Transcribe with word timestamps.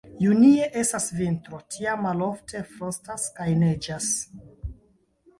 Junie 0.21 0.67
estas 0.83 1.03
vintro, 1.17 1.57
tiam 1.75 2.01
malofte 2.05 2.61
frostas 2.69 3.27
kaj 3.35 3.47
neĝas. 3.65 4.09